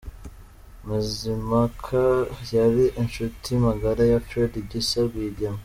Mazimhaka 0.87 2.01
yari 2.55 2.85
inshuti 3.01 3.49
magara 3.65 4.03
ya 4.11 4.19
Fred 4.27 4.53
Gisa 4.69 4.99
Rwigema. 5.07 5.59